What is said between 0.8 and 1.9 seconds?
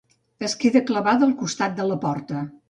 clavada al costat de